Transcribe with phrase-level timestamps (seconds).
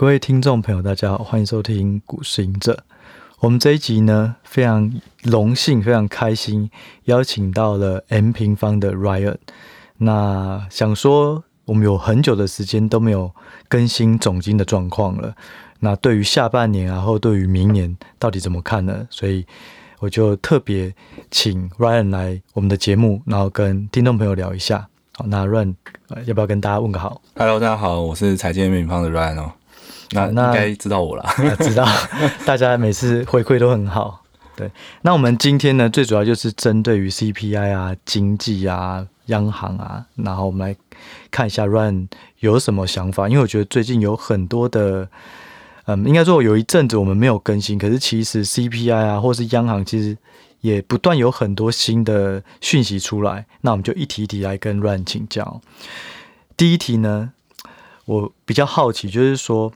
[0.00, 2.72] 各位听众朋友，大家好，欢迎收听《股市隐者》。
[3.40, 4.90] 我们这一集呢，非常
[5.24, 6.70] 荣幸、非常开心，
[7.04, 9.36] 邀请到了 M 平方的 Ryan。
[9.98, 13.30] 那想说，我们有很久的时间都没有
[13.68, 15.34] 更新总经的状况了。
[15.80, 19.06] 那对于下半年啊，或对于明年，到底怎么看呢？
[19.10, 19.44] 所以
[19.98, 20.94] 我就特别
[21.30, 24.88] 请 Ryan 来我们的节目，然后跟听众朋友聊一下。
[25.12, 25.74] 好，那 Ryan
[26.24, 29.52] 要不要跟大家问个好？Hello，大家好，我是财经 M 平方的 Ryan 哦。
[30.12, 31.24] 那应该知道我了，
[31.60, 31.86] 知道
[32.44, 34.22] 大家每次回馈都很好。
[34.56, 34.70] 对，
[35.02, 40.76] 那我们今天呢，最主要就是针对于 CPI 啊、经济啊、央行啊，然后我们来
[41.30, 42.08] 看一下 Ryan
[42.40, 43.28] 有什么想法。
[43.28, 45.08] 因为我觉得最近有很多的，
[45.86, 50.14] 嗯，应该说有一阵子我们没有更新，可是其实 CPI 啊，或是央行，其实
[50.60, 53.46] 也不断有很多新的讯息出来。
[53.62, 55.62] 那我们就一题一题来跟 Ryan 请教。
[56.54, 57.32] 第一题呢，
[58.10, 59.72] 我比较好奇，就是说。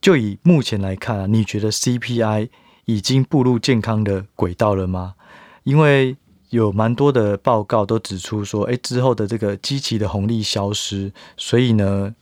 [0.00, 2.48] 就以目前来看啊，你觉得 CPI
[2.86, 5.14] 已经步入健康的轨道了吗？
[5.62, 6.16] 因为
[6.48, 12.14] 有蛮多的报告都指出说，哎，之后的这个基期的红利消失，所以呢，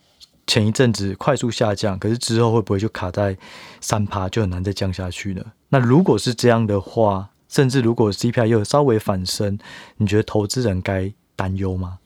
[0.49, 3.39] 前一阵子快速下降，可是之后会不会就卡在
[3.81, 5.47] 三趴，就很难再降下去了？
[5.69, 9.57] 那如果是这样的话，甚至如果 CPI 又稍微反升，
[9.99, 12.01] 你觉得投资人该担忧吗？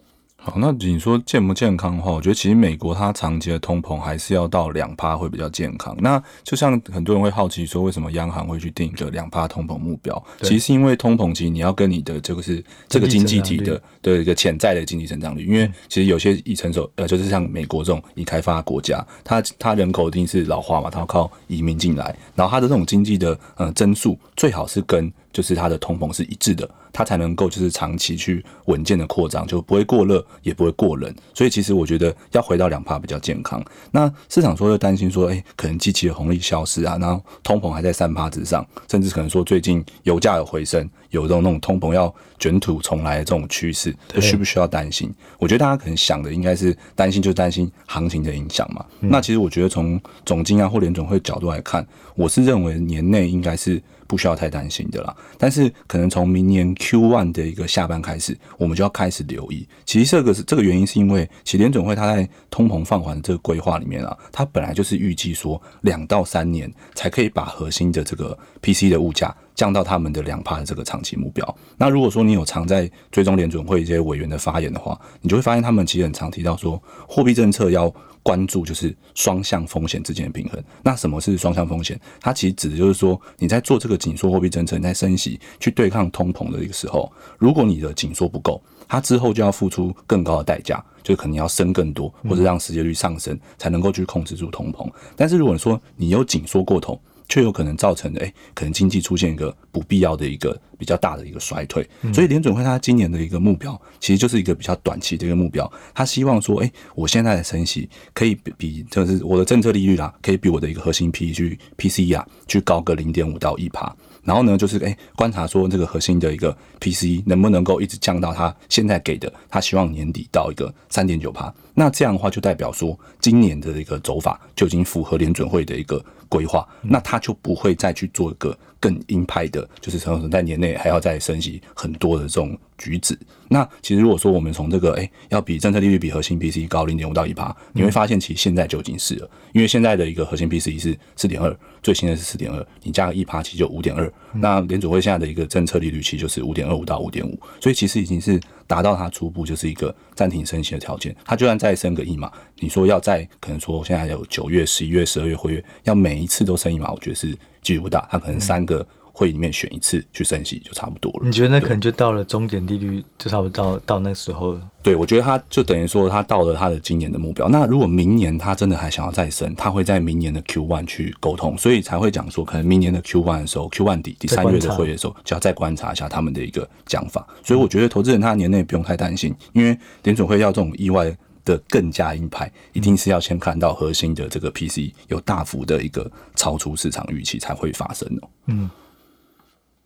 [0.45, 5.97] 好，那你说健不健康的话，我觉得其实美国它长期的通膨还是要到两趴会比较健康。
[6.01, 10.20] 那就像很多人会好奇说，为什么央行会去定一个两趴通膨目标？
[10.41, 15.47] 其实是因为通膨其实你要跟你的这个是这个经济体的的一个潜在的经济成长率。
[15.47, 26.69] 因为其实有些已成熟呃，就是像美国这种已开发国家，它它人口一定是老化嘛，它要靠移民进来，然后它的这种经济的呃增速最好是跟就是它的通膨是一致的。
[26.93, 31.12] 它才能够就是长期去稳健的扩张，就不会过热，也不会过冷。
[31.35, 33.65] 所以其实我觉得要回到两帕比较健康。
[33.91, 45.11] 那市场说又担心说，哎，可能机器的红利消失啊，然后通膨还在三帕之上，甚至可能说最近油价有回升，有这种那种通膨要卷土重来的这种趋势，这需不需要担心？
[45.39, 48.85] 我觉得大家可能想的应该是担心，就担心行情的影响嘛。
[49.01, 51.86] 嗯、那其实我觉得从总经啊或联总会角度来看，
[52.17, 53.81] 我是认为年内应该是。
[54.05, 59.67] 不需要太担心的啦，但是可能从明年 Q one 的一个下半开始，我们就要开始留意。
[59.86, 71.57] 其实这个是这个原因，是因为其实联总会它在通膨放缓的这个规划里面啊，它本来就是预计说两到三年才可以把核心的这个 PC 的物价降到他们的两趴的这个长期目标。
[71.77, 77.92] 那如果说你有常在追踪联准会一些委员的发言的话，你就会发现他们其实很常提到说货币政策要。
[78.24, 80.62] 关注就是双向风险之间的平衡。
[80.85, 82.01] 那什么是双向风险？
[82.20, 94.89] 它其实指的就是说，你在做这个紧缩货币政策，你在升息去对抗通膨的一个时候，如果你的紧缩不够，它之后就要付出更高的代价，就可能要升更多，或者让失业率上升，才能够去控制住通膨。
[95.17, 101.89] 但是如果说你有紧缩过头，却有可能造成的，诶，可能经济出现一个不必要的一个比较大的一个衰退。
[102.13, 105.71] 所以联准会它今年的一个目标，其实就是一个比较短期的一个目标。
[105.95, 113.95] 他希望说，诶，我现在的升息可以比，就是我的政策利率啦，可以比我的一个核心 P 去 PCE 啊，去高个零点五到一趴。
[114.25, 121.53] 然后呢，就是诶，观察说这个核心的一个 PCE 能不能够一直降到他现在给的，他希望年底到一个三点九趴。
[121.75, 126.05] 那这样的话，就代表说今年的一个走法就已经符合联准会的一个。
[126.33, 133.15] 规划，那他就不会再去做一个更鹰派的，就是可能在年内还要再升息很多的这种举止。
[133.49, 144.11] 那其实如果说我们从这个，哎，要比政策利率比核心 P C 高零点五到一趴，你会发现其实现在就已经是了，因为现在的一个核心 P C 是四点二，最新的是四点二，你加个一趴，其实就五点二。
[144.33, 151.14] 那联准会现在的一个政策利率其实就是五点二五到五点五，所以其实已经是达到它初步就是一个暂停升息的条件。
[151.25, 158.08] 它就算再升个一码，你说要再可能说现在有九月、十一月、十二月会月，要每一次都升一码，我觉得是几率不大。
[158.11, 158.87] 它可能三个。
[159.12, 161.20] 会里面选一次去升息就差不多了。
[161.23, 164.62] 你觉得那可能就到了终点利率，就差不多到到那时候了。
[164.82, 167.49] 对，我觉得他就等于说他到了他的今年的目标。
[167.49, 177.25] 那如果明年他真的还想要再升，他会在明年的 Q one 去沟通，所以才会讲说，可能明年的 Q one 的时候，Q one 底第三月的会议的时候，就要再观察一下他们的一个讲法。
[177.44, 188.29] 所以我觉得投资人他年内不用太担心，因为联准会要这种意外的更加鹰派，一定是要先看到核心的这个 PC 有大幅的一个超出市场预期才会发生哦。
[188.47, 188.70] 嗯。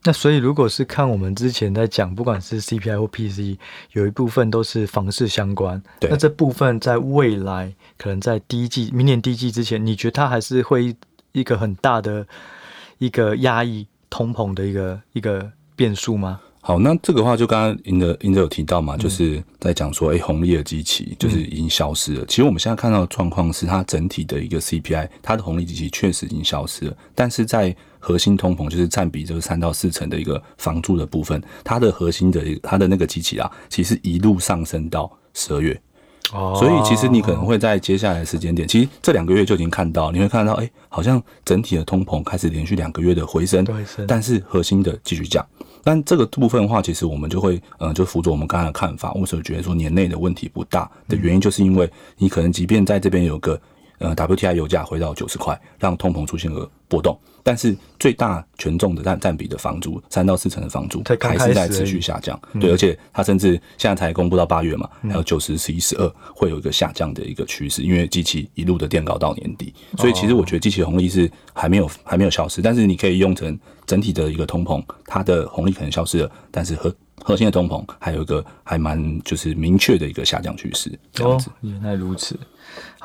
[0.06, 3.58] 那所以，如果是看我们之前在讲，不管是 CPI 或 PCE，
[3.91, 5.82] 有一部分都是房市相关。
[5.99, 6.08] 对。
[6.08, 10.94] 那这部分在未来，可能在第一季、明年第一季之前，你觉得它还是会
[11.32, 12.25] 一个很大的
[12.99, 16.41] 一个压抑通膨的一个一个变数吗？
[16.67, 22.27] 好，那这个话就刚刚英德英德有提到嘛，就是在讲说，哎、欸，红利的机器就是已经消失了。
[22.27, 26.97] 其实我们现在看到的状况是，它整体的一个 CPI，它的红利机器确实已经消失了。
[27.15, 35.81] 但是在核心通膨，就是占比这个三到四成的一个房租的部分，它的核心的它的那个机器啊，其实一路上升到十二月。
[36.32, 43.64] 哦，所以其实你可能会在接下来的时间点，其实这两个月就已经看到，你会看到，哎、欸，好像整体的通膨开始连续两个月的回升，
[44.08, 45.44] 但是核心的继续降。
[45.84, 49.12] 但这个部分的话，其实我们就会，嗯、呃，就辅佐我们刚才的看法。
[49.12, 51.88] 为什么觉得说年内的问题不大的原因，就是因为
[52.19, 53.61] 你可能即便在这边有个，
[53.98, 57.19] 呃，WTI 油价回到九十块，让通膨出现了波动。
[57.43, 62.37] 但是最大权重的占占比的房租，三到四成的房租还是在持续下降。
[62.60, 73.56] 对，而且它甚至现在才公布到八月嘛，还有九十、十一、十二会有一个下降的一个趋势，因为机器一路的垫高到年底，所以其实我觉得机器红利是还没有还没有消失，但是你可以用成
[73.87, 80.90] 整体的一个通膨，它的红利可能消失了，但是核核心的通膨还有一个还蛮就是明确的一个下降趋势。
[81.12, 82.37] 这样子，原来如此。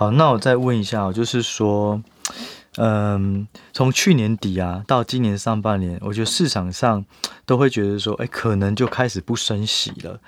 [0.01, 2.01] 好，那我再问一下，就是说。
[2.77, 7.06] 嗯，从去年底啊到今年上半年，我觉得市场上
[7.45, 10.19] 都会觉得说，哎，可能就开始不升息了。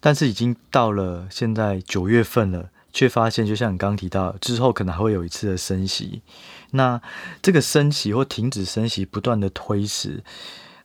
[0.00, 6.22] 但是已经到了现在九月份了，却发现，就像你刚刚提到，之后可能还会有一次的升息。
[6.70, 6.98] 那
[7.42, 10.22] 这个升息或停止升息不断的推迟。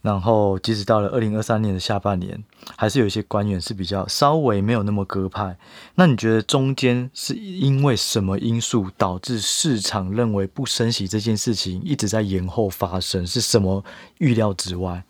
[0.04, 2.44] 然后，即使到了二零二三年的下半年，
[2.76, 5.58] 还是有一些官员是比较稍微没有那么鸽派。
[5.96, 13.26] 那你觉得中间是因为什么因素导致市场认为不升息这件事情一直在延后发生？
[13.26, 13.82] 是什么
[14.18, 15.02] 预料之外？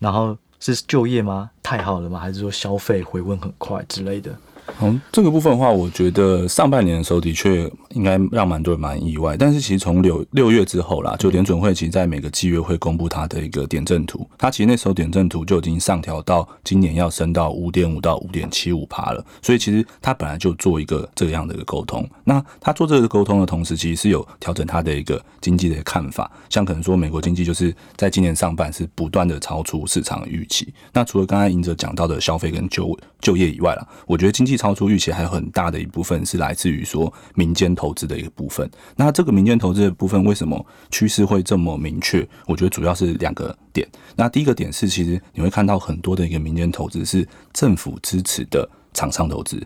[0.00, 1.52] 然后是就业吗？
[1.62, 2.18] 太好了吗？
[2.18, 4.36] 还是说消费回温很快之类的？
[4.78, 9.36] 从这个部分的话，我觉得上半年的时候的确应该让蛮多人蛮意外。
[9.36, 19.24] 但是其实从六六月之后啦，就联准会其实在每个季月会公布它的一个点阵图，它其实那时候点阵图就已经上调到今年要升到五点五到五点七五趴了。
[19.40, 22.08] 所以其实它本来就做一个这样的一个沟通。
[22.24, 26.30] 那它做这个沟通的同时，其实是有调整它的一个经济的看法。
[26.48, 30.72] 像可能说美国经济就是在今年上半是不断的超出市场预期。
[30.92, 38.70] 那除了刚才赢者讲到的消费跟就就业以外啦，我觉得经济超出预期还有很大的一部分是来自于说民间投资的一个部分。
[38.94, 42.24] 那这个民间投资的部分为什么趋势会这么明确？
[42.46, 43.84] 我觉得主要是两个点。
[44.14, 49.60] 那第一个点是，其实你会看到很多的一个民间投资是政府支持的厂商投资，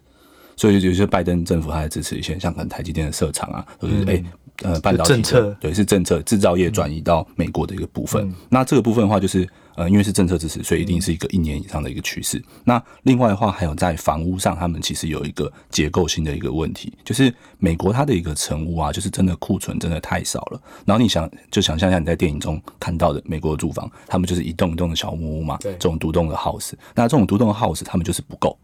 [0.57, 4.25] 所以有些拜登政府还在支持一些像可能台积电的设厂啊，或者是诶、欸、
[4.63, 8.35] 呃半导体的政策对是政策制造业转移到美国的一个部分。
[8.49, 9.49] 那这个部分的话就是。
[9.77, 12.43] 呃，因为是政策支持，所以一定是一个一年以上的一个趋势。
[12.65, 20.63] 那另外的话，还有在房屋上，他们其实有一个结构性的一个问题，就是美国它的一个成屋啊，就是真的库存真的太少了。
[20.87, 26.73] 然后你想，就想象一下你在电影中看到的美国的住房，他们就是一栋一栋的小木屋嘛，这种独栋的 house。
[26.95, 28.59] 那这种独栋的 house，他们就是不够。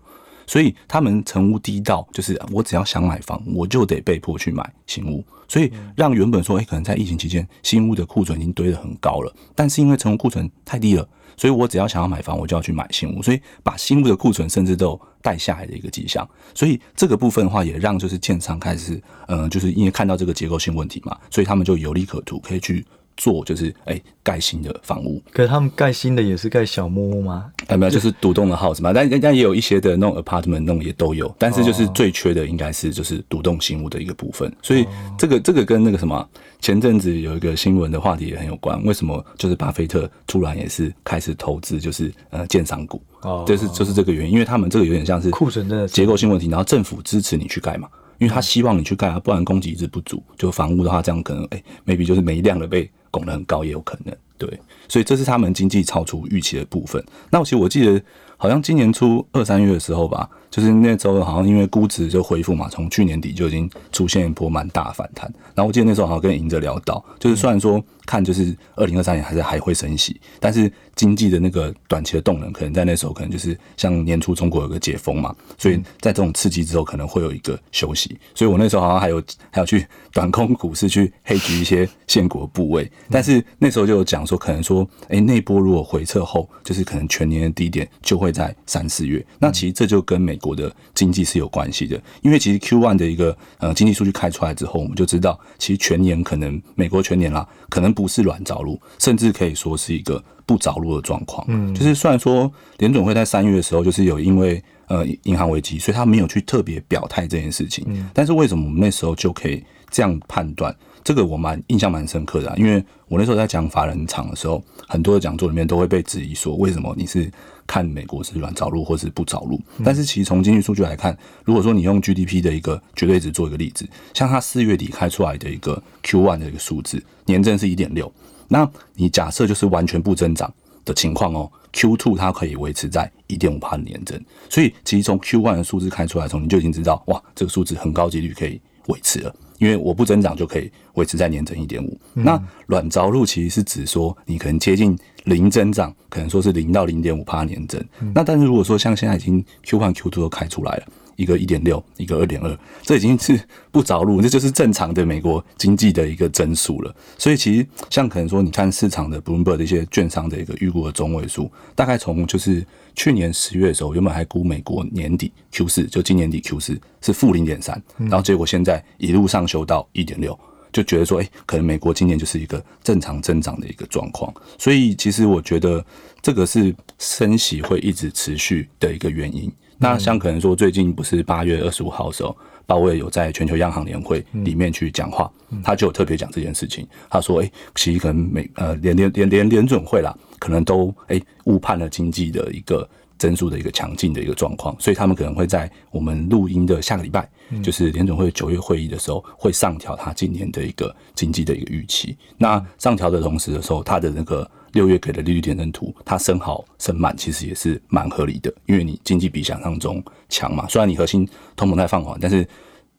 [0.46, 5.24] 所以他们成屋低到，就是我只要想买房，我就得被迫去买新屋。
[5.48, 11.06] 所以让原本说，哎，可能在疫情期间新屋的库存已经堆得很高了，但是因为成屋库存太低了，
[11.36, 13.22] 所以我只要想要买房，我就要去买新屋。
[13.22, 16.26] 所以把新屋的库存甚至都带下来的一个迹象。
[16.54, 22.84] 所以这个部分的话，也让就是建商开始，嗯，就是因为看到这个结构性问题嘛，所以他们就有利可图，可以去。
[23.22, 27.52] 做就是哎，盖新的房屋，可是他们盖新的也是盖小木屋吗？
[27.68, 28.92] 哎，没有，就是独栋的 house 嘛。
[28.92, 34.52] 但人家也有一些的那种 apartment 那种也都有，但是就是最缺的应该是就是独栋新屋的一个部分。
[34.60, 34.84] 所以
[35.16, 36.28] 这个这个跟那个什么
[36.58, 38.82] 前阵子有一个新闻的话题也很有关。
[38.82, 43.00] 为什么就是巴菲特突然也是开始投资就是呃建商股？
[43.20, 52.90] 哦，就是就是这个原因，因为他们这个有点像是库存的结构性问题，然后政府支持你去盖嘛，因为他希望你去盖啊，不然供给一直不足，就房屋的话这样可能哎，maybe 就是没量的被。
[53.12, 57.04] 拱得很高也有可能，对，所以这是他们经济超出预期的部分。
[57.30, 58.02] 那其实我记得，
[58.36, 65.32] 好像今年初二三月的时候吧，就是那时候好像因为估值就恢复嘛，从去年底就已经出现一波蛮大反弹。
[65.54, 78.18] 然后我记得那时候好像跟赢者聊到，就是虽然说看就是二零二三年还是还会升息，但是经济的那个短期的动能可能在那时候可能就是像年初中国有个解封嘛，所以在这种刺激之后可能会有一个休息。
[78.34, 89.24] 所以我那时候好像还有还有去短空股市去 hedge 一些现股部位，但是那时候就有讲说可能说，哎，那波如果回撤后，就是可能全年的低点就会在三四月。
[89.38, 101.46] 那其实这就跟美国的经济是有关系的，因为其实 Q one 的一个呃经济数据开出来之后，我们就知道其实全年可能美国全年啦，可能不是软着陆，甚至可以说是一个不着陆的状况。
[101.48, 107.84] 嗯，就是虽然说联总会在三月的时候就是有因为呃银行危机，所以他没有去特别表态这件事情。
[107.88, 110.74] 嗯，但是为什么我们那时候就可以这样判断？
[111.04, 117.28] 这个我蛮印象蛮深刻的，啊，因为我那时候在讲法人场的时候，很多的讲座里面都会被质疑说，为什么你是
[117.66, 119.60] 看美国是软着陆或是不着陆？
[119.84, 128.12] 但是其实从经济数据来看，如果说你用 GDP 的一个绝对值做一个例子，像它四月底开出来的一个 Q1 的一个数字，年增是一点六，
[128.48, 130.52] 那你假设就是完全不增长
[130.84, 139.34] 的情况哦 Q two 它可以维持在一点五帕的年增，所以其实从 Q one 的数字开出来的时候，你就已经知道，哇，这个数字很高几率可以维持了。
[139.62, 141.96] 因为我不增长就可以维持在年增一点五。
[142.14, 147.80] 那软着陆其实是指说你可能接近零增长，可能说是零到零点五帕年增。
[148.12, 150.86] 那但是如果说像现在已经 Q one Q two 都开出来了，
[151.22, 156.94] 一个一点六，一个二点二，这已经是不着陆，这就是正常的美国经济的一个增速了。
[157.16, 162.66] 所以其实像可能说你看市场的 Bloomberg 的一些券商的一个预估的中位数，大概从就是。
[162.94, 170.38] 去年十月的时候，原本还估美国年底 Q 四，就今年底 Q 四是负零点三，然后结果现在一路上修到一点六，
[170.70, 174.30] 就觉得说，哎、欸，可能美国今年就是一个正常增长的一个状况。
[174.58, 175.82] 所以其实我觉得
[176.20, 179.50] 这个是升息会一直持续的一个原因。
[179.82, 182.34] 那像可能说最近不是八月二十五号的时候，
[182.64, 185.30] 鲍威尔有在全球央行年会里面去讲话，
[185.62, 186.86] 他就有特别讲这件事情。
[187.10, 190.16] 他说，哎、欸，其实可能美呃连连连连联准会啦。
[190.38, 197.30] 可能都哎误判了经济的一个增速的一个强劲的一个状况，所以他们可能会在我们录音的下个礼拜，
[197.62, 202.16] 就是联准会九月会议的时候，会上调它今年的一个经济的一个预期。
[202.36, 210.66] 那上调的同时的时候，它的那个六月给的利率点阵图，它升好升满，其实也是蛮合理的，因为你经济比想象中强嘛。
[210.68, 212.46] 虽然你核心通膨在放缓，但是。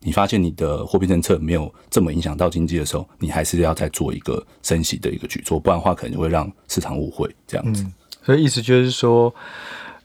[0.05, 7.85] 你发现你的货币政策没有这么影响到经济的时候，你还是要再做一个升息的一个举措，不然的话可能就会让市场误会这样子。
[8.21, 9.33] 所以意思就是说，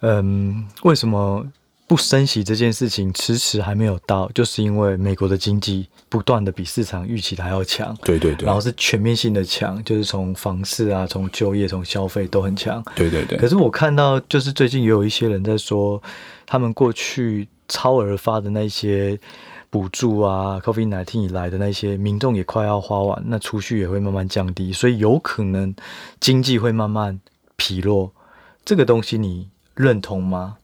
[0.02, 1.44] 嗯，为什么
[1.88, 7.96] 不升息这件事情迟迟还没有到，就是因为美国的经济不断的比市场预期的还要强。
[8.04, 8.46] 对对对。
[8.46, 12.84] 然后是全面性的强，就是从房市啊，从就业，从消费都很强。
[12.94, 13.36] 对对对。
[13.38, 16.00] 可是我看到，就是最近也有一些人在说，
[16.46, 19.18] 他们过去超额发的那些。
[19.70, 25.74] 补助啊，COVID-19 以来的那些民众也快要花完，那储蓄也会慢慢降低，所以有可能
[26.18, 27.20] 经济会慢慢
[27.56, 28.10] 疲弱。
[28.64, 30.56] 这个东西你认同吗？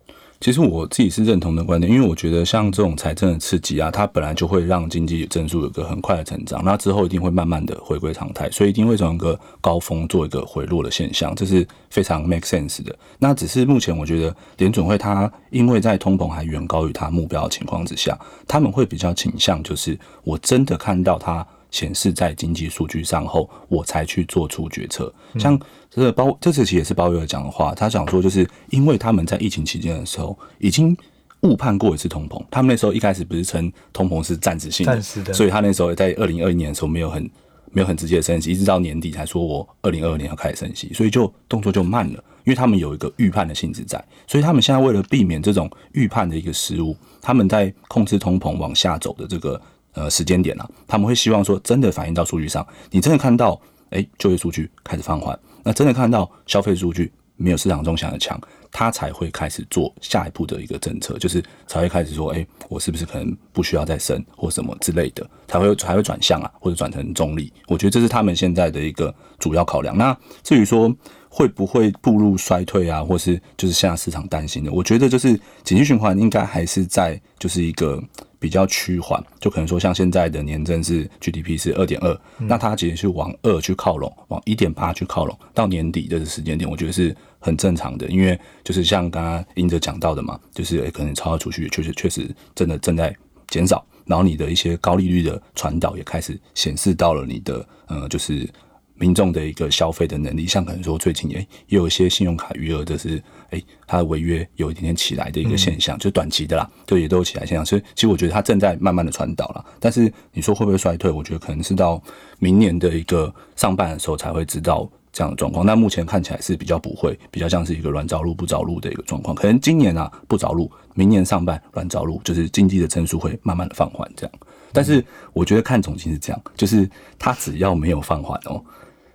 [0.44, 12.94] 其实我自己是认同的观点，因为我觉得像这种财政的刺激啊，它本来就会让经济增速有个很快的成长，那之后一定会慢慢的回归常态，所以一定会从一个高峰做一个回落的现象，这是非常 make sense 的。
[13.18, 18.14] 那只是目前我觉得联准会它因为在通膨还远高于它目标的情况之下，
[18.46, 21.46] 他们会比较倾向就是我真的看到它。
[21.70, 25.12] 显示在经济数据上后，我才去做出决策。
[25.36, 25.58] 像
[25.94, 30.96] 这个包，这次其实也是鲍威尔讲的话，他想说，就是因为他们在疫情期间的时候已经
[31.42, 37.30] 误判过一次通膨，他们那时候一开始不是称通膨是暂时性的，暂时的，所以他那时候在二零二一年的时候没有很
[37.70, 49.60] 没有很直接的升息，一直到年底才说我二零二二年要开始升息，所以就动作就慢了，因为他们有一个预判的性质在，所以他们现在为了避免这种预判的一个失误，他们在控制通膨往下走的这个。
[49.96, 53.52] 呃，时间点啊，他们会希望说，真的反映到数据上，你真的看到，
[53.90, 58.40] 哎、欸，就业数据开始放缓，那真的看到消费数据没有市场中想的强，
[58.70, 67.52] 他才会开始做下一步的一个政策，就是才会开始说，哎、我是不是可能不需要再升或什么之类的，才会才会转向啊，或者转成中立。
[67.66, 69.96] 我觉得这是他们现在的一个主要考量。
[69.96, 70.94] 那至于说
[71.28, 75.32] 会不会步入衰退啊，或是就是现在市场担心的，我觉得就是
[75.64, 78.00] 景气循环应该还是在就是一个。
[78.38, 93.14] 比较趋缓，就可能说像现在的年增是 GDP 是二点二，那它其实是往二去靠拢，往一点八去靠拢，到年底这个时间点，我觉得是很正常的，因为就是像刚刚英哲讲到的嘛，就是、欸、可能超额储蓄确实确实真的正在
[93.48, 98.48] 减少，然后你的一些高利率的传导也开始显示到了你的呃就是。
[98.96, 107.64] 民众的一个消费的能力，像可能说最近诶也有一些信用卡余额，的是诶它的违约有一点点起来的一个现象，嗯、就短期的啦，就也都有起来现象。
[107.66, 109.64] 所以其实我觉得它正在慢慢的传导了。
[109.80, 111.10] 但是你说会不会衰退？
[111.10, 112.02] 我觉得可能是到
[112.38, 115.64] 明年的一个上半的时候才会知道这样的状况。
[115.64, 119.34] 那目前看起来是比较不会，比较像是一个软着陆不着陆的一个状况。
[119.34, 124.32] 可能今年啊不着陆，明年上半软着陆，就是经济的增速会慢慢的放缓这样。
[124.72, 125.02] 但是
[125.32, 128.62] 我觉得看总经是这样，就是它只要没有放缓哦。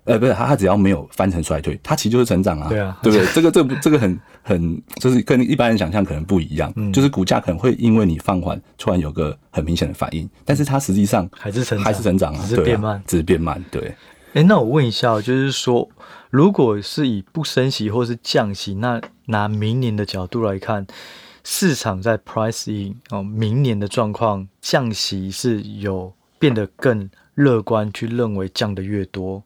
[0.05, 3.27] 呃，不是，它它只要没有翻成衰退，它其实就是成长啊，对啊，对不对？
[3.27, 13.93] 这个这不这个很很，就是跟一般人想象可能不一样，嗯，就是股价可能会因为你放缓，突然有个很明显的反应，但是它实际上还是成长，还是成长啊，只是变慢，啊，只是变慢，对。
[14.33, 15.89] 哎，那我问一下，就是说，
[16.29, 20.85] 如果是以不升息或是降息，那拿明年的角度来看，
[21.43, 29.41] 市场在 price in 哦，明年的状况降息是有变得更乐观去认为降得越多，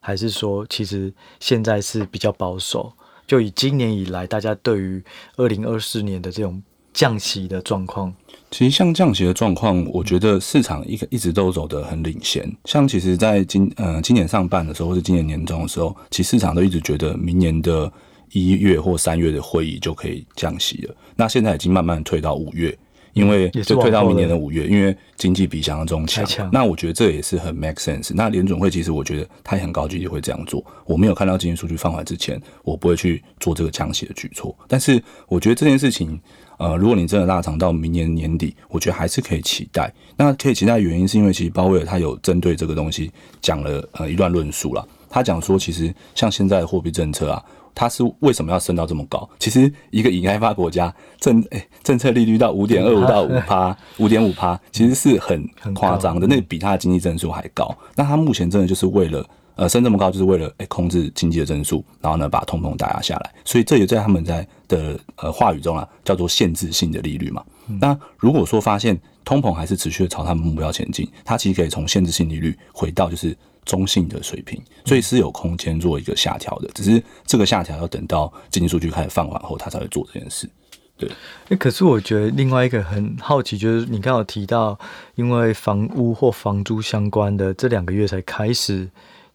[0.00, 2.94] 还是说其实现在是比较保守？
[3.26, 5.04] 就以今年以来，大家对于
[5.36, 6.62] 二零二四年的这种
[6.94, 8.14] 降息的状况，
[8.52, 12.48] 其实像降息的状况，我觉得市场一一直都走得很领先。
[12.66, 17.90] 像其实，在今呃今年上半的时候，或是今年年中的时候，其实市场都一直觉得明年的
[18.32, 20.94] 一月或三月的会议就可以降息了。
[21.16, 22.78] 那现在已经慢慢退到五月。
[23.14, 26.48] 因为就退到明年的五月，因为经济比想象中强。
[26.50, 28.10] 那我觉得这也是很 make sense。
[28.14, 30.64] 那联准会其实我觉得他也很高几率会这样做。
[30.86, 34.56] 我没有看到经济数据放缓之前，我不会去做这个降息的举措。
[34.66, 36.18] 但是我觉得这件事情，
[36.62, 39.92] 呃，如果你真的拉长到明年年底，我觉得还是可以期待。
[40.16, 44.86] 那可以期待的原因是因为其实鲍威尔他有针对这个东西讲了呃一段论述了。
[45.10, 47.42] 他讲说，其实像现在的货币政策啊。
[47.74, 49.26] 它是为什么要升到这么高？
[49.38, 55.42] 其实一个已开发国家政诶、欸、政策利率到五点二五到五趴，五点五趴，其实是很
[55.72, 57.74] 夸张的，那比它的经济增速还高。
[57.96, 63.34] 那它目前真的就是为了呃升这么高，就是为了诶、欸、控制经济的增速，然后呢把通膨打压下来。
[63.44, 67.44] 所以这也在他们在的呃话语中啊，叫做限制性的利率嘛。
[67.80, 73.36] 那如果说发现通膨还是持续的朝他们目标前进，它其实可以从限制性利率回到就是。
[73.64, 80.50] 中性的水平，所以是有空间做一个下调的，只是这个下调要等到经济数据开始放缓后，它才会做这件事。
[80.96, 81.08] 对，
[81.50, 84.76] 欸，可是我觉得另外一个很好奇，就是你刚好提到，
[85.14, 88.90] 因为房屋或房租相关的这两个月才开始，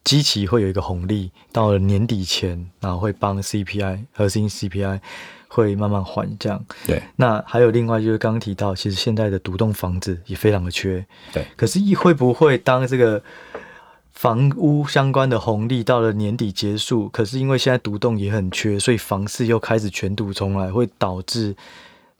[0.08, 5.02] 基期会有一个红利，到了年底前，然后会帮 CPI 核心 CPI
[5.50, 6.64] 会慢慢缓降。
[6.86, 11.06] 对，那还有另外就是刚刚提到，其实现在的独栋房子也非常的缺。
[11.34, 13.22] 对，可是会不会当这个？
[14.18, 21.56] 房屋相关的红利到了年底结束，可是因为现在独栋也很缺，所以房市又开始卷土重来，会导致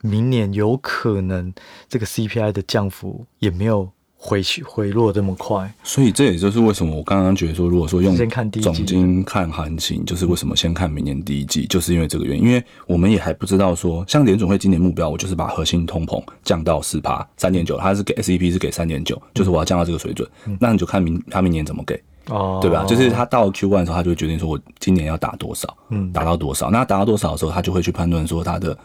[0.02, 1.52] 明年有可能
[1.90, 3.90] 这个 CPI 的降幅也没有。
[4.20, 8.16] 回去回落这么快，所以这也就是为什么我刚刚觉得说，如果说用
[8.62, 20.28] 总金看行情，就是为什么先看明年第一季，就是因为这个原因，因为我们也还不知道说，像联准会今年目标，我就是把核心通膨降到四趴三点九，它是给 SEP 是给三点九，就是我要降到这个水准，
[20.60, 22.84] 那你就看明他明年怎么给，哦，对吧？
[22.86, 28.76] 就是他到 Q one 的时候，他就会决定说我今年要打多少，嗯，打到多少，那打到多少的时候，他就会去判断说他的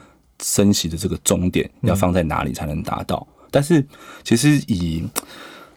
[0.42, 3.26] 升息的这个终点要放在哪里才能达到。
[3.52, 3.86] 但是，
[4.24, 5.04] 其实以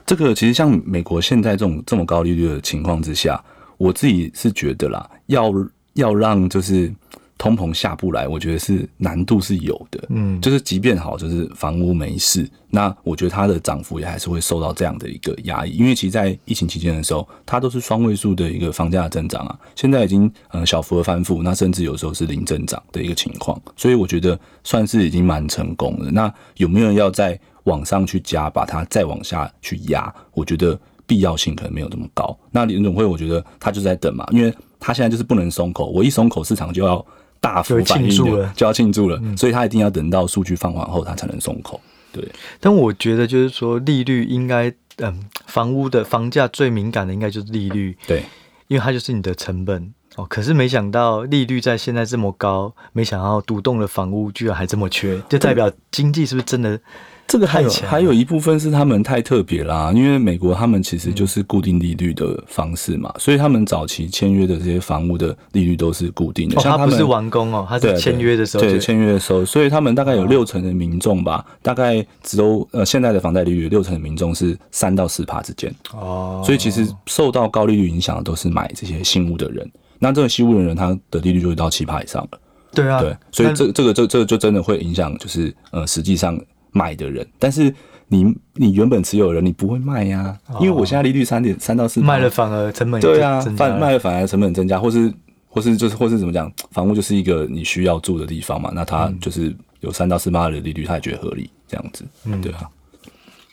[0.08, 3.44] 这个，其实像美国现在这种这么高利率的情况之下，
[3.78, 5.52] 我自己是觉得啦，要
[5.94, 6.92] 要让就是。
[7.38, 10.04] 通膨下不来，我觉得是难度是有的。
[10.10, 15.71] 嗯，就是即便好，就是房屋没事，那我觉得它的涨幅也还是会受到这样的一个压抑。
[15.71, 23.62] 因为其实，在疫情期间的时候，它都是双位数的一个房价增长啊，现在已经呃小幅的翻覆，那甚至有时候是零增长的一个情况。
[23.76, 26.10] 所以我觉得算是已经蛮成功的。
[26.12, 30.12] 那有没有人要再往上去加，把它再往下去压？
[30.34, 32.36] 我觉得必要性可能没有这么高。
[32.50, 37.06] 那联总会，我觉得他就在等嘛，因为他现在就是不能松口，我一松口，市场就要。
[37.46, 41.80] 大幅反应了，就要庆祝了，所以他一定要等到数据放缓后，他才能松口。
[42.12, 42.28] 对，
[42.60, 48.24] 但我觉得就是说，利率应该，嗯，房屋的房价最敏感的应该就是利率，对，
[48.68, 50.26] 因为它就是你的成本哦。
[50.28, 56.80] 可是没想到利率在现在这么高，没想到独栋的房屋居然还这么缺，就代表经济是不是真的？
[57.28, 66.60] 这个还有还有一部分是他们太特别啦，因为美国他们其实就是固定利率的方式嘛，所以他们早期签约的这些房屋的利率都是固定的。
[66.62, 82.40] 像他不是完工哦，他是签约的时候对签约的时候，所以他们大概有六成的民众吧，大概只有呃现在的房贷利率六成的民众是三到四趴之间哦，所以其实受到高利率影响的都是买这些新屋的人，那这个新屋的人他的利率就会到七趴以上了。
[82.72, 86.40] 对啊，对，所以这这个这这个就真的会影响，就是呃实际上。
[86.76, 87.74] 买的人，但是
[88.10, 95.12] 你你原本持有的人，你不会卖呀、啊，因为我现在利率三点三到四，卖了反而成本对啊，卖卖了反而成本增加，或是
[95.48, 102.70] 或是就是或是怎么讲，房屋就是一个你需要住的地方嘛，那他就是有三到四八的利率，他也觉得合理这样子，嗯，对啊。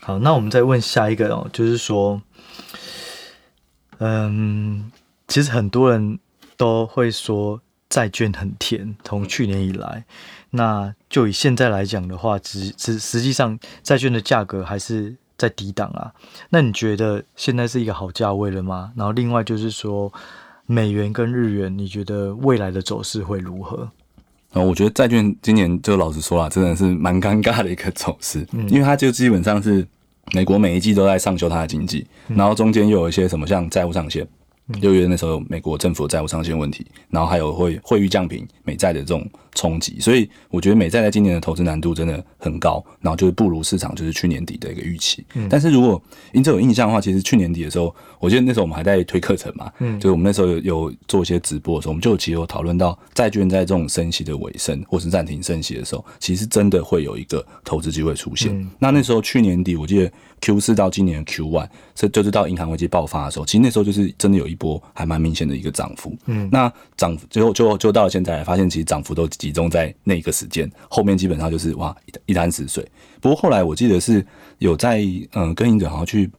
[0.01, 2.21] 好，那我们再问下一个哦，就是说，
[3.99, 4.91] 嗯，
[5.29, 6.19] 其实很多人
[6.57, 7.61] 都会说
[7.93, 10.03] 债券很甜，从去年以来。
[10.53, 16.11] 那就以现在来讲的话，实实实际上债券的价格还是在低档啊。
[16.49, 18.93] 那你觉得现在是一个好价位了吗？
[18.97, 20.11] 然后另外就是说，
[20.65, 23.91] 美元跟日元，你觉得未来的走势会如何？
[24.55, 29.87] 哦，我觉得债券今年就老实说了，真的是蛮尴尬的一个走势，嗯，因为它就基本上是
[30.33, 34.27] 美国每一季都在上修它的经济，然后中间又有一些什么像债务上限。
[34.81, 45.25] 六月那时候美国政府债务上限问题，然后还有会汇率降平、美债的这种冲击，所以我觉得美债在今年的投资难度真的很高，然后就是不如市场就是去年底的一个预期。
[45.35, 46.01] 嗯，但是如果
[46.33, 58.57] 因这有印象的话，其实去年底的时候，我记得那时候我们还在推课程嘛，嗯，就是我们那时候有有做一些直播的时候，我们就其实有讨论到债券在这种升息的尾声或是暂停升息的时候，其实真的会有一个投资机会出现。
[58.57, 60.11] 嗯，那那时候去年底，我记得
[60.43, 66.15] Q 四到今年 Q one，这就是到银行危机爆发的时候，其实那时候就是真的有一波还蛮明显的一个涨幅。
[66.27, 72.87] 嗯，那涨最后就就到了现在，发现其实涨幅都集中在那一个时间，后面基本上就是哇一潭死水。
[73.21, 74.27] 不过后来我记得是
[74.59, 75.01] 有在
[75.33, 76.31] 嗯跟银者好像去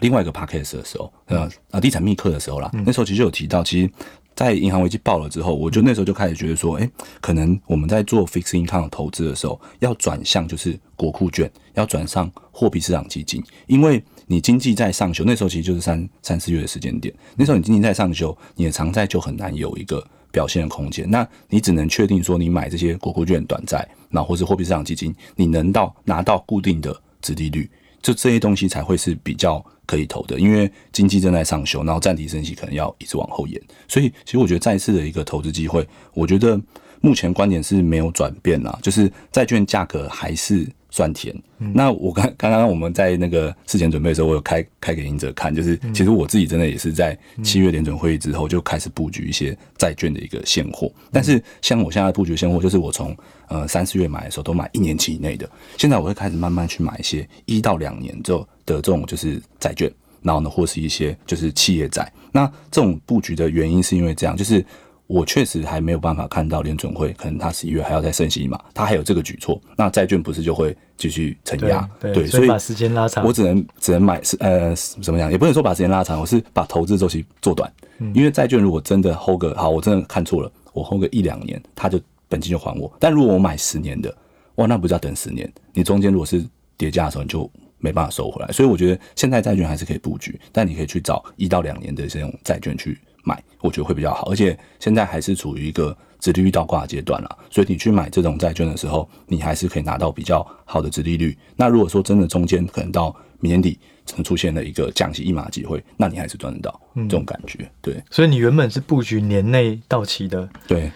[0.00, 3.90] 另外一个 podcast 的时候，呃啊地产密客的时候啦，那时候其实有提到，其实。
[4.36, 6.88] 在银行危机爆了之后，我就那时候就开始觉得说，哎、
[7.22, 27.70] 可能我们在做 fixed income 投资的时候，要转向就是国库券，要转上货币市场基金，因为你经济在上修，那时候其实就是三三四月的时间点，那时候你经济在上修，你的长债就很难有一个表现的空间，那你只能确定说，你买这些国库券短债，那或是货币市场基金，你能到拿到固定的殖利率，
[28.06, 29.64] 就这些东西才会是比较。
[29.88, 36.60] 可以投的，因为经济正在上修，然后暂停升息可能要一直往后延，所以其实我觉得再次的一个投资机会，我觉得
[37.00, 41.34] 目前观点是没有转变啦，就是债券价格还是算甜。
[41.58, 53.14] 嗯、那我刚刚刚我们在那个事前准备的时候，我有开开给您者看，就是其实我自己真的也是在七月联准会议之后就开始布局一些债券的一个现货，但是像我现在布局现货，就是我从
[53.48, 58.48] 呃三四月买的时候都买一年期以内的，现在我会开始慢慢去买一些一到两年之后。
[58.66, 59.88] 的这种就是债券，
[60.22, 62.12] 然后呢，或是一些就是企业债。
[62.32, 64.58] 那这种布局的原因是因为这样，就是
[65.06, 71.88] 我确实还没有办法看到联准会可能他十一月还要再升息嘛，他还有这个举措，那债券不是就会继续承压？
[72.00, 75.30] 对，对，所以把时间拉长，我只能只能买是呃怎么讲？
[75.30, 77.72] 也不能说把时间拉长，我是把投资周期做短。
[77.98, 82.92] 嗯，因为债券如果真的 hold 个好，我真的看错了，我 hold 个一两年，他就本金就还我。
[82.98, 84.12] 但如果我买十年的，
[84.56, 85.50] 哇，那不是要等十年？
[85.72, 86.44] 你中间如果是
[86.76, 94.30] 跌价的时候，你就没办法收回来，所以我觉得现在债券还是可以布局，但你可以去找一到两年的这种债券去买，我觉得会比较好。
[94.30, 101.36] 而且现在还是处于一个殖利率倒挂的阶段了，所以你去买这种债券的时候，你还是可以拿到比较好的殖利率。
[101.56, 107.68] 那如果说真的中间可能到明年底，曾出现了一个降息一码机会，那你还是赚得到这种感觉。
[107.82, 110.90] 对，所以你原本是布局年内到期的，对。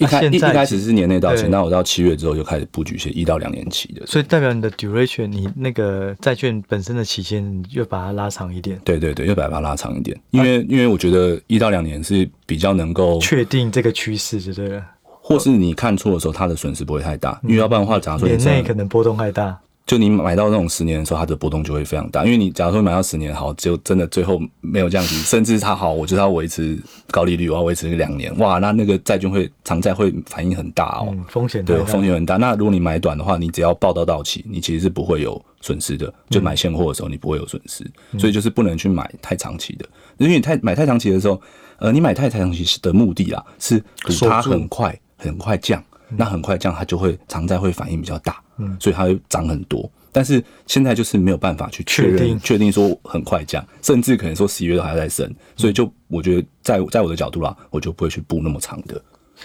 [0.00, 8.80] 一开一开始是年内到期，那我到七月之后就开始布局一些一到两年期的，所以代表你的 duration，你那个债券本身的期限又把它拉长一点。
[8.82, 14.82] 对对对，又把它拉长一点，因为、啊、因为我觉得一到两年是比较能够确定这个趋势，就对了。
[15.20, 19.56] 或是你看错的时候，它的损失不会太大，因为要不然的话，假如说年内可能波动太大。
[19.90, 22.24] 就你买到那种十年的时候，它的波动就会非常大。
[22.24, 32.36] 因为你假如说买到十年好，就真的最后没有降息，甚至它好，我觉得要维持高利率，我要维持两年，哇，那那个债券会偿债会反应很大哦，嗯、风险对风险很大。
[32.36, 36.14] 那如果你买短的话，你只要报到到期，你其实是不会有损失的。
[36.28, 39.84] 就买现货的时候，你不会有损失，嗯、所以就是不能去买太长期的，
[40.18, 41.42] 因为你太买太长期的时候，
[41.80, 45.82] 呃，你买太太长期的目的啦，是赌它很快很快降。
[46.16, 49.90] 那很快这样，它就会常在会反应比较大，嗯，所以它会涨很多。
[50.12, 59.00] 但是现在就是没有办法去确认确定说很快降，甚至可能说十一月都还要再升，所以就我觉得在在我的角度啦，我就不会去布那么长的。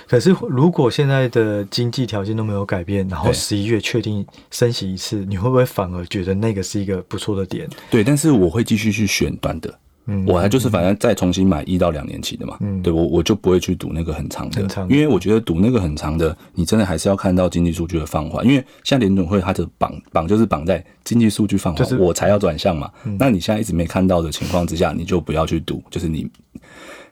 [0.07, 7.69] 可是如果现在的经济条件都没有改变，然后十一月确定升息一次，你会不会反而觉得那个是一个不错的点？
[7.89, 9.73] 对，但是我会继续去选短的。
[10.07, 26.29] 嗯，我还就是反正再重新买一到两年期的嘛，嗯，对我我就不会去赌那个很长的，因为我觉得赌那个很长的，你真的还是要看到经济数据的放缓，因为像联总会它的绑绑就是绑在经济数据放缓，就是我才要转向嘛，嗯，那你现在一直没看到的情况之下，你就不要去赌，就是你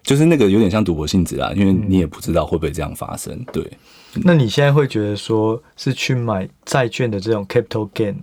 [0.04, 3.66] 就是那个有点像赌博性质啊，因为你也不知道会不会这样发生，对。
[4.24, 8.14] 那你现在会觉得说是去买债券的这种 capital gain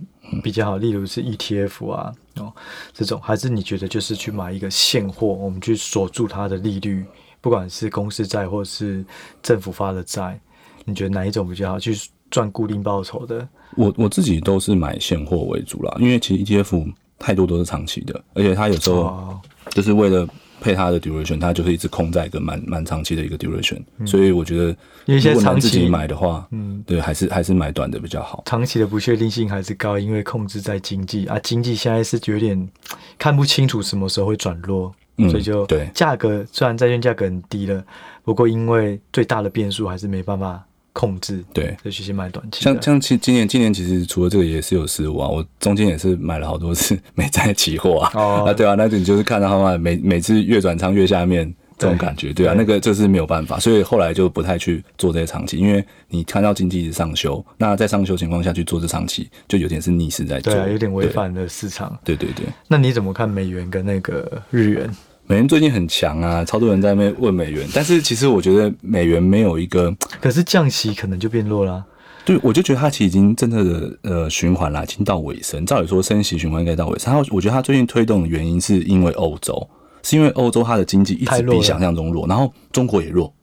[0.41, 2.13] 比较好，例如是 ETF 啊？
[2.37, 2.51] 哦，
[2.93, 7.05] 这种还是你觉得就是去买一个现货，我们去锁住它的利率，
[7.41, 9.03] 不管是公司债或是
[9.41, 10.39] 政府发的债，
[10.85, 11.79] 你觉得哪一种比较好？
[11.79, 11.95] 去
[12.29, 13.47] 赚固定报酬的？
[13.75, 19.39] 我我自己都是买现货为主啦，因为其实 ETF 太多都是长期的，而且它有时候
[19.69, 20.27] 就是为了。
[20.61, 28.43] 配它的 duration，它就是一直空在一个蛮蛮长期的一个 duration，嗯，所以我觉得如果能自己买的话，嗯，对，还是还是买短的比较好。
[28.45, 31.25] 长期的不确定性还是高，因为控制在经济。
[31.25, 32.69] 啊，经济现在是有点
[33.17, 35.89] 看不清楚什么时候会转弱，嗯，所以就对。
[35.93, 37.83] 价格虽然债券价格很低了，
[38.23, 42.63] 不过因为最大的变数还是没办法控制，对，就其实买短期。
[42.63, 51.53] 像像今今年今年其实除了这个也是有失误啊，我中间也是买了好多次 美债期货啊，哦、啊对啊，那你就是看到他们每每次越转仓越下面。
[51.77, 61.97] 这种感觉，对，对啊，那个就是没有办法，所以后来就不太去做这些长期，因为你看到经济一直上修，那在上修情况下去做这长期，就有点是逆势在做，对啊，有点违反了市场。
[62.03, 62.45] 对对对。
[62.67, 64.87] 那你怎么看美元跟那个日元？
[65.31, 69.89] 美元最近很强啊，超多人在那边问美元，但是其实我觉得美元没有一个，
[70.19, 71.85] 可是降息可能就变弱啦啊。
[72.25, 75.65] 对，我就觉得它其实已经真的的呃循环了，已经到尾声。
[75.65, 79.65] 照理说升息循环应该到尾声，然后我觉得它最近推动的原因是因为欧洲。
[80.03, 83.33] 是因为欧洲它的经济一直比想象中弱，然后中国也弱，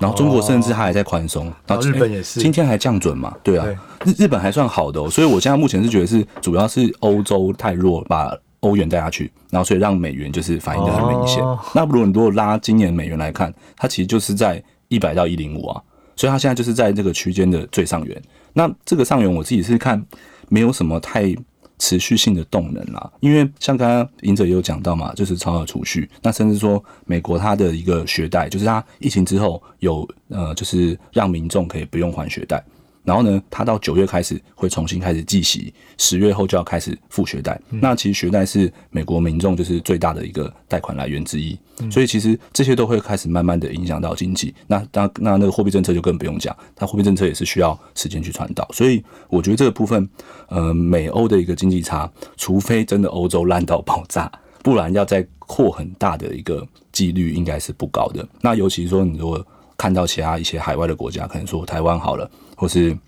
[0.00, 3.32] 然后中国甚至它还在宽松，然后日本也是，今天还降准嘛？
[3.44, 3.64] 对啊，
[4.04, 8.36] 日日本还算好的哦，所以我现在目前是觉得是主要是欧洲太弱，把
[8.68, 11.42] 欧元带下去，然后所以让美元就是反应的很明显。
[11.74, 15.82] 那不如你如果拉今年美元来看，它其实就是在一百到一零五啊，
[16.14, 18.22] 所以它现在就是在这个区间的最上缘。
[18.52, 20.04] 那这个上缘我自己是看
[20.48, 21.34] 没有什么太。
[21.80, 32.60] 持续性的动能啦，因为像刚刚赢者也有讲到嘛，就是超额储蓄，那甚至说美国它的一个学贷，就是它疫情之后有呃，就是让民众可以不用还学贷。
[33.08, 37.58] 然后呢，他到九月开始会重新开始计息，十月后就要开始付学贷。
[37.70, 44.54] 嗯、那其实学贷是美国民众就是最大的一个贷款来源之一，嗯、所以其实这些都会开始慢慢的影响到经济。
[44.66, 48.68] 那那那那个货币政策就更不用讲，它货币政策也是需要时间去传导。
[48.74, 50.06] 所以我觉得这个部分，
[50.50, 54.30] 呃，美欧的一个经济差，除非真的欧洲烂到爆炸，
[54.62, 58.28] 不然要再扩很大的一个几率应该是不高的。
[58.42, 59.42] 那尤其是说，你如果
[59.78, 62.30] 看到其他一些海外的国家，可能说台湾好了。
[62.58, 62.98] 或是，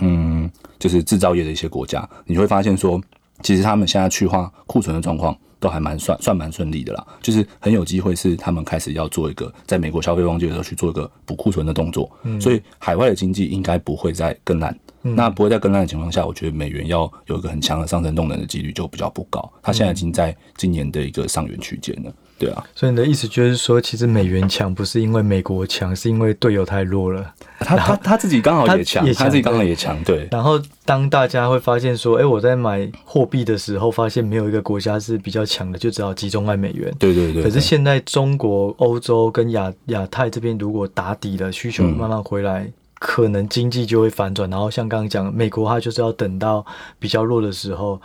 [0.00, 3.00] 嗯，就是制造业的一些国家，你会发现说，
[3.42, 22.12] 其实他们现在去化库存的状况都还蛮算算蛮顺利的啦，就是很有机会是他们开始要做一个在美国消费旺季的时候去做一个补库存的动作，嗯，所以海外的经济应该不会再更烂，嗯，那不会再更烂的情况下，我觉得美元要有一个很强的上升动能的几率就比较不高，它现在已经在今年的一个上缘区间了。
[22.38, 27.34] 对啊，所以你的意思就是说，其实美元强不是因为美国强，是因为队友太弱了。
[27.58, 30.00] 他他他自己刚好也强，他自己刚好也强。
[30.04, 30.28] 对。
[30.30, 36.94] 然后当大家会发现说，哎，我在买货币的时候，发现没有一个国家是比较强的，就只好集中在美元。
[37.00, 37.42] 对对对。
[37.42, 42.70] 可是现在中国、欧洲跟亚亚太这边如果打底了，需求慢慢回来，
[43.00, 44.48] 可能经济就会反转。
[44.48, 46.64] 然后像刚刚讲，美国它就是要等到
[47.00, 48.00] 比较弱的时候，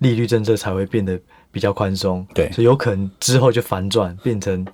[0.00, 1.18] 利率政策才会变得。
[1.50, 4.64] 比较宽松，对，所以有可能之后就反转变成，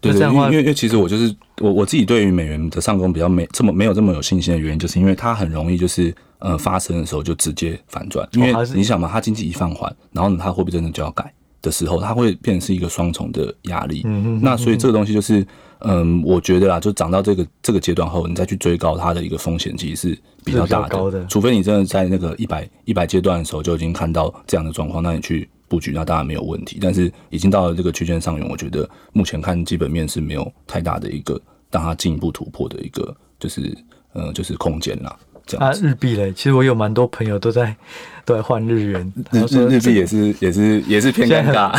[0.00, 14.02] 对，对，对，因为因为其实我就是我我自己对于美元的上攻比较没这么没有这么有信心的原因，就是因为它很容易就是呃发生的时候就直接反转，因为你想嘛，它经济一放缓，然后呢它货币真的就要改的时候，它会变成是一个双重的压力。
[14.04, 15.46] 嗯哼，那所以这个东西就是
[15.80, 25.48] 嗯，我觉得啦，就涨到这个这个阶段后，你再去追高它的一个风险其实是比较大的，除非你真的在那个一百一百阶段的时候就已经看到这样的状况，那你去。
[25.74, 31.40] 布局那当然没有问题，但是已经到了这个区间上涌，我觉得目前看基本面是没有太大的一个
[31.72, 33.76] 让它进一步突破的一个就是
[34.12, 35.18] 呃就是空间啦。
[35.44, 37.74] 这样啊，日币嘞，其实我有蛮多朋友都在
[38.26, 41.72] 都在换日元，日日日币也是也是也是偏尴尬，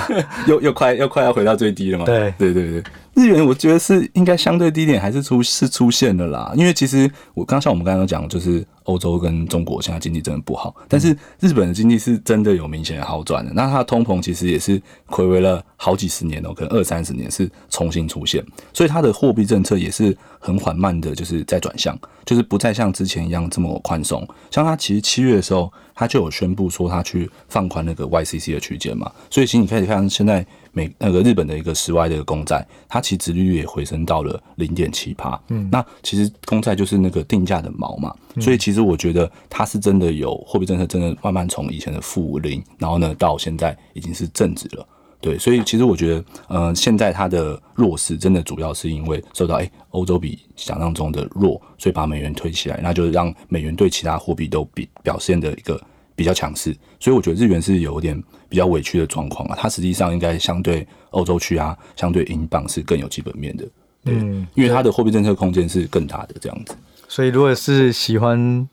[0.48, 2.04] 又又快又快要回到最低了嘛。
[2.04, 2.82] 对对对对。
[3.14, 6.52] 日元我觉得是应该相对低点，还是出是出现的啦。
[6.56, 13.52] 因为其实我刚像我们刚刚讲，就是欧洲跟中国现在经济真的不好，但是日本的经济是真的有明显的好转的。
[13.52, 24.26] 那它的通膨其实也是回违了好几十年哦，可能二三十年是重新出现，所以它的货币政策也是很缓慢的，就是在转向，就是不再像之前一样这么宽松。
[24.52, 30.46] 像它其实七月的时候，它就有宣布说他去放宽那个 YCC 的区间嘛，所以其实你可以看现在。
[30.72, 35.36] 美那个日本的一个十 Y 的一个公债，它其实殖利率也回升到了零点七趴。
[35.48, 44.86] 嗯，那其实公债就是那个定价的锚嘛，所以其实我觉得它是真的有货币政策，真的慢慢从以前的负零，然后呢到现在已经是正值了。
[45.20, 55.78] 对，所以其实我觉得，呃，现在它的弱势真的主要是因为受到诶欧洲比想象中的弱，所以把美元推起来，那就是让美元对其他货币都比表现的一个
[56.20, 56.76] 比较强势。
[56.98, 58.22] 所以我觉得日元是有点。
[58.50, 63.64] 比较委屈的状况啊，它实际上应该相对欧洲区啊，相对英镑是更有基本面的，
[64.04, 66.74] 对，嗯、因为它的货币政策空间是更大的这样子。
[67.06, 68.68] 所以如果是喜欢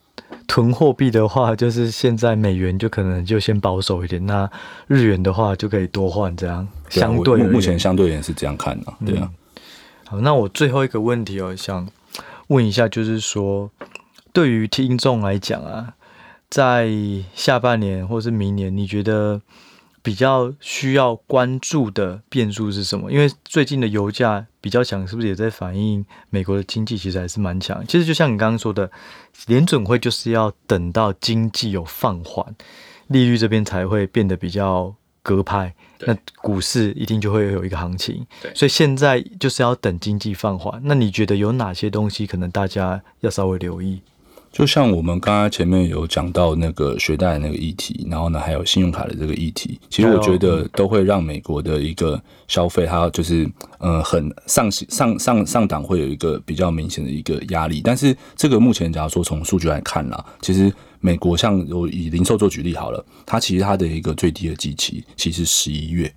[0.47, 4.49] 囤货币的话，就是现在美元就可能就先保守一点，那
[4.87, 6.67] 日元的话就可以多换这样。
[6.89, 9.61] 相对目前相对也是这样看的，对啊、嗯。
[10.07, 11.87] 好，那我最后一个问题哦，想
[12.47, 13.69] 问一下，就是说
[14.33, 15.93] 对于听众来讲啊，
[16.49, 16.89] 在
[17.33, 19.41] 下半年或是明年，你觉得？
[20.03, 23.11] 比较需要关注的变数是什么？
[23.11, 27.85] 因为最近的油价比较强，是不是也在反映美国的经济其实还是蛮强？
[27.85, 28.89] 其实就像你刚刚说的，
[29.47, 32.55] 联准会就是要等到经济有放缓，
[33.07, 38.25] 利率这边才会变得比较鸽派，那股市一定就会有一个行情。
[38.55, 40.79] 所以现在就是要等经济放缓。
[40.85, 44.01] 那你觉得有哪些东西可能大家要稍微留意？
[44.57, 57.81] 就像我们刚刚前面有讲到那个学贷的那个议题，然后呢，还有信用卡的这个议题，其实我觉得都会让美国的一个消费，它就是呃很上上上上档会有一个比较明显的一个压力。
[57.83, 66.11] 但是这个目前假如说从数据来看啦，其实美国像我以零售做举例好了，它其实它的一个最低的基期其实十一月，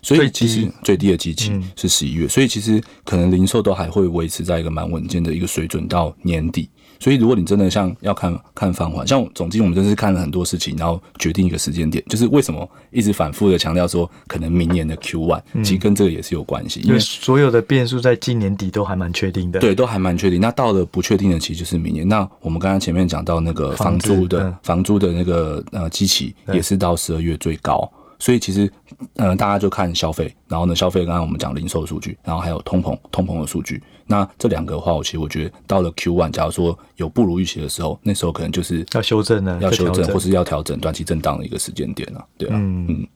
[0.00, 6.70] 所以其实最低的基期是十一月，所以其实可能零售都还会维持在一个蛮稳健的一个水准到年底。
[7.02, 20.40] 所以，如果你真的像要看看放缓，像总经，我们真是看了很多事情，然后决定一个时间点，就是为什么一直反复的强调说，可能明年的 Q one，其实跟这个也是有关系，因为所有的变数在今年底都还蛮确定的，对，都还蛮确定。
[20.40, 22.08] 那到了不确定的期，就是明年。
[22.08, 27.90] 那我们刚刚前面讲到那个房租的房租的那个呃基期，也是到十二月最高。
[28.22, 28.70] 所以其实，
[29.16, 33.82] 呃，大家就看消费，然后呢，消费刚刚我们讲零售的数据，然后还有通膨，通膨的数据。
[34.06, 43.08] 那这两个的话，我其实我觉得到了 Q one，假如说有不如预期的时候，那时候可能就是要修正呢，要修正或是要调整短期震荡的一个时间点了，对啊，嗯嗯。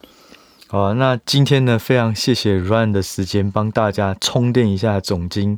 [0.67, 5.57] 好啊，那今天呢，非常谢谢 Ryan 的时间，帮大家充电一下总经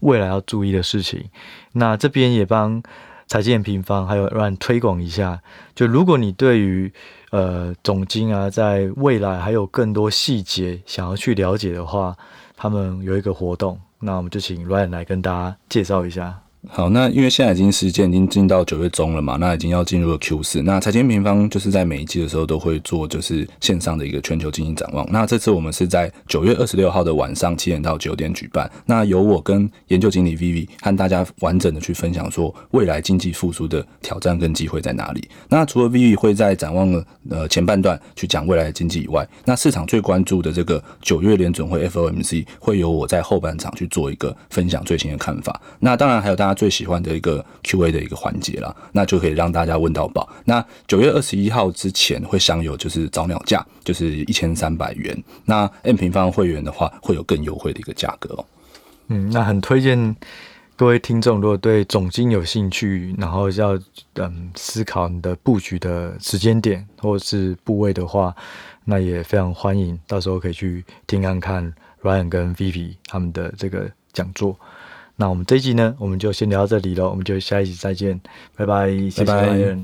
[0.00, 1.26] 未来要注意的事情。
[1.74, 2.82] 那这边也帮
[3.28, 5.40] 财经平方还有 Ryan 推广一下，
[5.76, 6.92] 就如果你对于
[7.30, 12.16] 呃，总经啊，在未来还有更多细节想要去了解的话，
[12.56, 16.40] 他们有一个活动，那我们就请 Ryan 来跟大家介绍一下。
[16.70, 20.62] 好，那因为现在已经时间已经进到九月中了嘛，那已经要进入了 Q 四。
[20.62, 25.04] 那财经平方就是在每一季的时候都会做就是线上的一个全球经济展望。
[25.10, 28.70] 那这次我们是在九月二十六号的晚上七点到九点举办。
[28.84, 35.26] 那由我跟研究经理 Vivi 和大家完整的去分享说未来经济复苏的挑战跟机会在哪里。
[35.48, 45.58] 那除了 Vivi 会在展望的呃前半段去讲未来的经济以外，那市场最关注的这个九月联准会 FOMC 会由我在后半场去做一个分享最新的看法。
[45.80, 46.57] 那当然还有大家。
[46.58, 50.28] 最喜欢的一个 Q&A 的一个环节了，那就可以让大家问到宝。
[50.44, 55.16] 那九月二十一号之前会享有就是早鸟价，就是一千三百元。
[55.44, 58.44] 那 M 平方会员的话，会有更优惠的一个价格哦。
[59.06, 60.16] 嗯，那很推荐
[60.74, 63.78] 各位听众，如果对总经有兴趣，然后要
[64.14, 68.34] 嗯思考你的布局的时间点或是部位的话，
[68.84, 74.58] 那也非常欢迎，到时候可以去听看看 Ryan 跟 Vivi 他们的这个讲座。
[75.20, 78.20] 那我们这一集呢，我们就先聊到这里了，我们就下一集再见，
[78.56, 79.78] 拜拜，谢谢。